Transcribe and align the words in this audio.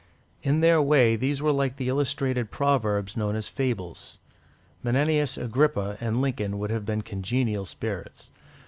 In 0.41 0.61
their 0.61 0.81
way, 0.81 1.15
these 1.15 1.43
were 1.43 1.51
like 1.51 1.75
the 1.77 1.87
illustrated 1.87 2.49
proverbs 2.49 3.15
known 3.15 3.35
as 3.35 3.47
fables. 3.47 4.17
Menenius 4.81 5.37
Agrippa 5.37 5.95
and 6.01 6.21
Lincoln 6.21 6.57
would 6.57 6.71
have 6.71 6.87
been 6.87 7.03
congenial 7.03 7.67
spirits. 7.67 8.31